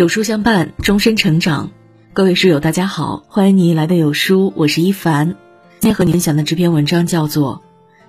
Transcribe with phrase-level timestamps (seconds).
[0.00, 1.72] 有书相伴，终身成长。
[2.14, 5.36] 各位书友，大家好，欢迎你来到有书，我是一凡。
[5.78, 7.56] 今天和你分享的这篇文章叫做《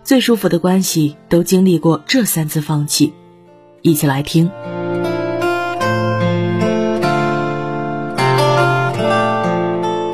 [0.02, 3.08] 最舒服的关系都经历过这三次放弃》，
[3.82, 4.50] 一起来听。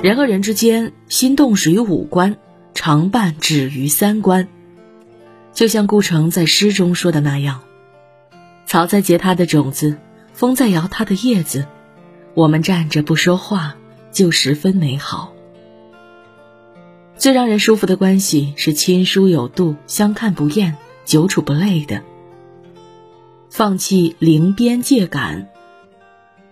[0.01, 2.37] 人和人之间，心动始于五官，
[2.73, 4.47] 常伴止于三观。
[5.53, 7.59] 就像顾城在诗中说的那样
[8.65, 9.97] ：“草在结它的种子。”
[10.37, 11.65] 风在摇它的叶子，
[12.35, 13.75] 我们站着不说话，
[14.11, 15.33] 就十分美好。
[17.17, 22.03] 最让人舒服的关系是亲疏有度、相看不厌、久处不累的。
[23.49, 25.49] 放弃零边界感。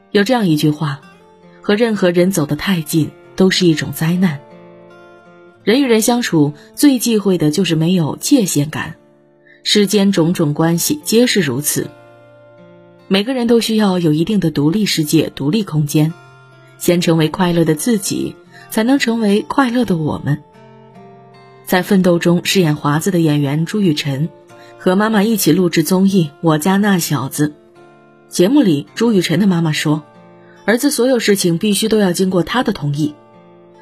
[0.09, 1.01] 有这样一句话：
[1.61, 4.39] 和任何人走得太近都是一种灾难。
[5.63, 8.95] 人与人相处最忌讳的就是没有界限感，
[9.61, 11.87] 世间种种关系皆是如此。
[13.07, 16.11] 每个人都需要有一定的独立世界、独立空间，
[16.79, 18.35] 先成为快乐的自己，
[18.71, 20.41] 才能成为快乐的我们。
[21.65, 24.29] 在奋斗中饰演华子的演员朱雨辰，
[24.79, 27.49] 和妈妈一起录制综艺《我家那小子》。
[28.27, 30.01] 节目里，朱雨辰的妈妈说
[30.65, 33.13] ：“儿子所有事情必须都要经过他的同意，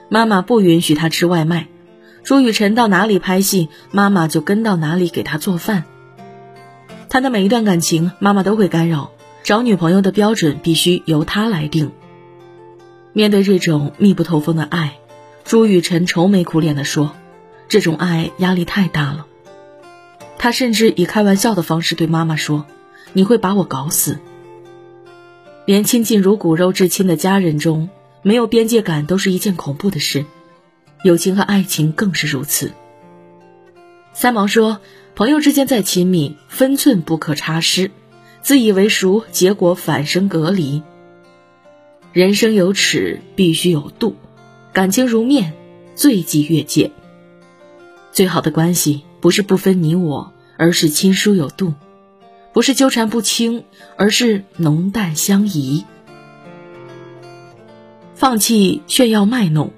[0.09, 1.69] 妈妈不允许他吃外卖。
[2.25, 5.85] 朱雨辰到哪里拍戏，妈妈就跟到哪里给他做饭。”
[7.13, 9.11] 他的每一段感情，妈妈都会干扰。
[9.43, 11.91] 找女朋友的标准必须由他来定。
[13.11, 14.97] 面对这种密不透风的爱，
[15.43, 17.11] 朱雨辰愁眉苦脸地说
[17.69, 19.27] ：“这种爱压力太大了。”
[20.39, 22.65] 他甚至以开玩笑的方式对妈妈说
[23.13, 24.17] ：“你会把我搞死。”
[25.67, 27.89] 连亲近如骨肉至亲的家人中，
[28.23, 30.25] 没有边界感都是一件恐怖的事，
[31.03, 32.71] 友情和爱情更是如此。
[34.13, 34.79] 三毛说。
[35.15, 37.91] 朋友之间再亲密，分寸不可差失；
[38.41, 40.81] 自以为熟，结果反生隔离。
[42.11, 44.15] 人生有尺，必须有度；
[44.73, 45.53] 感情如面，
[45.95, 46.89] 最忌越界。
[48.11, 51.73] 最好的关系，不是不分你我，而是亲疏有度；
[52.51, 53.65] 不是纠缠不清，
[53.97, 55.85] 而是浓淡相宜。
[58.15, 59.71] 放弃炫耀卖弄。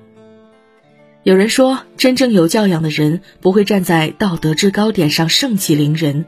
[1.25, 6.25] 有人说，真正有教养的人不会站在道德制高点上盛气凌人，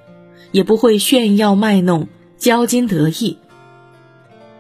[0.52, 2.08] 也不会炫耀卖弄、
[2.40, 3.38] 骄矜得意。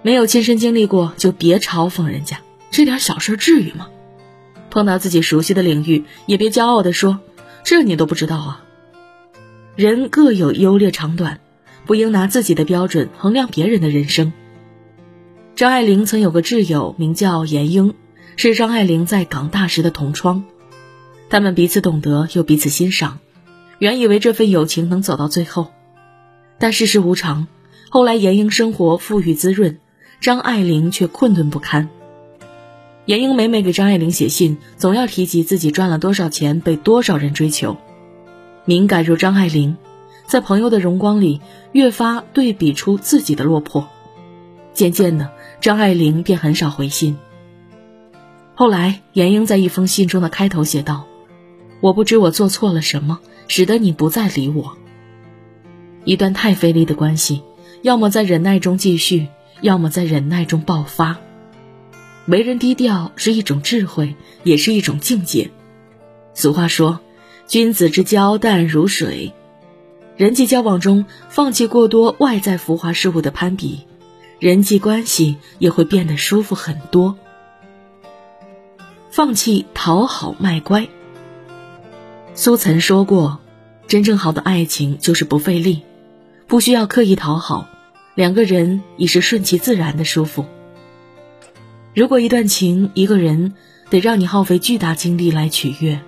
[0.03, 3.87] 没有亲身经历过，就别嘲讽人家，这点小事至于吗？
[4.69, 7.17] 碰到自己熟悉的领域，也别骄傲地说，
[7.63, 8.63] 这你都不知道啊。
[9.75, 11.39] 人各有优劣长短，
[11.87, 14.31] 不应拿自己的标准衡量别人的人生。
[15.55, 17.95] 张爱玲曾有个挚友，名叫严英。
[18.39, 20.43] 是张爱玲在港大时的同窗，
[21.27, 23.17] 他们彼此懂得又彼此欣赏，
[23.79, 25.71] 原以为这份友情能走到最后，
[26.59, 27.47] 但世事无常，
[27.89, 29.79] 后来严英生活富裕滋润，
[30.21, 31.89] 张爱玲却困顿不堪。
[33.05, 37.77] 严英每每给张爱玲写信，总要提及自己赚了多少钱，被多少人追求。
[38.65, 39.77] 敏感如张爱玲，
[40.27, 43.87] 在朋友的荣光里，越发对比出自己的落魄。
[44.73, 47.17] 渐渐的，张爱玲便很少回信。
[48.59, 51.05] 后来，严英在一封信中的开头写道
[51.79, 54.75] ：“我不知我做错了什么，使得你不再理我。”
[56.05, 57.43] 一段太费力的关系，
[57.83, 59.27] 要么在忍耐中继续，
[59.61, 61.19] 要么在忍耐中爆发。
[62.25, 65.51] 为人低调是一种智慧，也是一种境界。
[66.33, 66.99] 俗话说
[67.45, 69.33] ：“君子之交淡如水。”
[70.17, 73.81] 人际交往中，放弃过多外在浮华事物的攀比，
[74.39, 77.19] 人际关系也会变得舒服很多。
[79.17, 80.87] 放弃讨好卖乖。
[82.35, 83.39] 苏岑说过
[83.89, 85.81] ：“真正好的爱情就是不费力，
[86.45, 87.67] 不需要刻意讨好，
[88.13, 90.45] 两个人已是顺其自然的舒服。
[91.95, 93.55] 如果一段情、一个人
[93.89, 95.99] 得让你耗费巨大精力来取悦，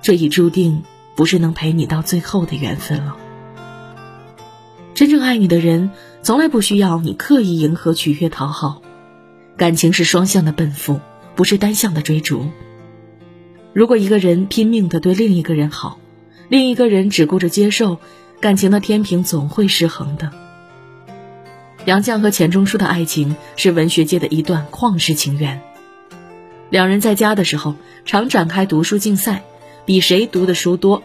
[0.00, 0.84] 这已注定
[1.16, 3.14] 不是能陪你到最后的缘分了。
[4.94, 5.90] 真正爱你的人，
[6.22, 8.80] 从来不需要你刻意迎合、取悦、讨好，
[9.58, 10.98] 感情是双向的奔赴。”
[11.38, 12.46] 不是单向的追逐。
[13.72, 16.00] 如果一个人拼命的对另一个人好，
[16.48, 17.98] 另一个人只顾着接受，
[18.40, 20.32] 感情的天平总会失衡的。
[21.84, 25.60] 杨绛和钱钟书的爱情是文学界的一段旷世情缘。
[26.70, 29.44] 两人在家的时候常展开读书竞赛，
[29.86, 31.04] 比谁读的书多。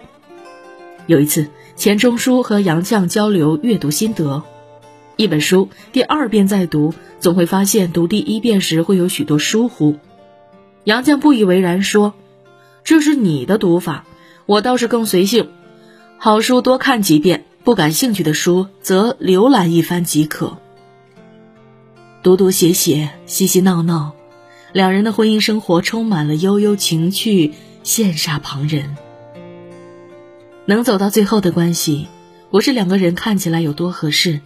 [1.06, 4.42] 有一次，钱钟书和杨绛交流阅读心得，
[5.16, 9.96] 一本书第二遍再读，总会发现读第一遍时会有许多疏忽。
[10.86, 12.14] 杨绛不以为然说
[12.84, 14.06] ：“这是你的读法，
[14.46, 15.50] 我倒是更随性。
[16.18, 20.58] 好书多看几遍，不感兴趣的书则浏览一番即可。”
[22.22, 24.14] 读读写写，嬉嬉闹闹，
[24.72, 27.54] 两人的婚姻生活充满了悠悠情趣，
[27.84, 28.96] 羡煞旁人。
[30.66, 32.08] 能走到最后的关系，
[32.50, 34.40] 不是两个人看起来有多合适，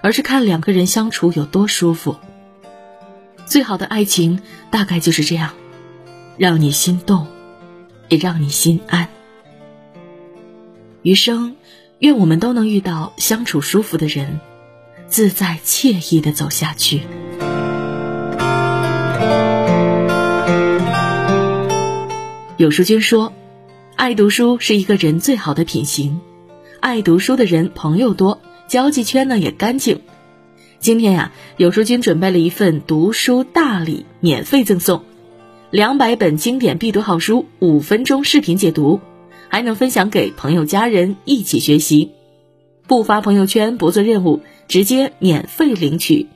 [0.00, 2.16] 而是看两个人相处有多舒服。
[3.46, 4.40] 最好的爱情
[4.70, 5.54] 大概就是这样，
[6.38, 7.26] 让你心动，
[8.08, 9.08] 也让你心安。
[11.02, 11.56] 余生，
[11.98, 14.40] 愿我们都能遇到相处舒服的人。
[15.08, 17.02] 自在惬意的走下去。
[22.56, 23.34] 有书君说
[23.94, 26.18] ：“爱读书是一个人最好的品行，
[26.80, 30.00] 爱读书的人朋友多，交际圈呢也干净。”
[30.80, 35.04] 今天呀，有书君准备了一份读书大礼，免费赠送
[35.72, 39.00] 两百本经典必读好书，五分钟视频解读，
[39.48, 42.12] 还能分享给朋友家人一起学习。
[42.86, 46.28] 不发朋友圈，不做任务，直接免费领取。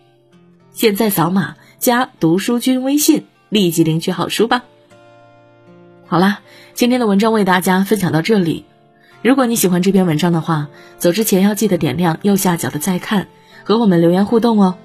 [0.73, 4.65] 现在扫码加读书君微信，立即领取好书吧。
[6.07, 6.41] 好啦，
[6.73, 8.65] 今天的文章为大家分享到这里。
[9.21, 13.29] 如果你喜欢这篇文章的话，走之前要记得点亮右下角的再看，
[13.65, 14.77] 和我们留言互动哦。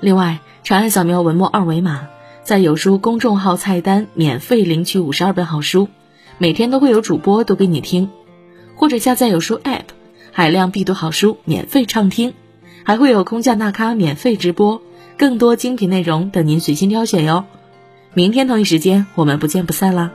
[0.00, 2.08] 另外，长按扫描文末二维码，
[2.44, 5.88] 在有书公众号菜单免费领取五十二本好书，
[6.36, 8.10] 每天都会有主播读给你听，
[8.76, 9.84] 或者下载有书 App。
[10.30, 12.34] 海量必读好书免费畅听，
[12.82, 14.82] 还会有空降大咖免费直播，
[15.16, 17.46] 更多精品内容等您随心挑选哟。
[18.12, 20.12] 明天同一时间，我们不见不散啦！